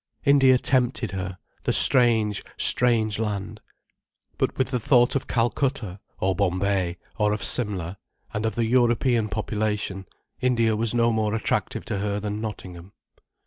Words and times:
India 0.25 0.57
tempted 0.57 1.11
her—the 1.11 1.73
strange, 1.73 2.43
strange 2.57 3.19
land. 3.19 3.61
But 4.39 4.57
with 4.57 4.71
the 4.71 4.79
thought 4.79 5.15
of 5.15 5.27
Calcutta, 5.27 5.99
or 6.19 6.33
Bombay, 6.35 6.97
or 7.19 7.31
of 7.33 7.43
Simla, 7.43 7.99
and 8.33 8.43
of 8.47 8.55
the 8.55 8.65
European 8.65 9.29
population, 9.29 10.07
India 10.39 10.75
was 10.75 10.95
no 10.95 11.11
more 11.11 11.35
attractive 11.35 11.85
to 11.85 11.99
her 11.99 12.19
than 12.19 12.41
Nottingham. 12.41 12.93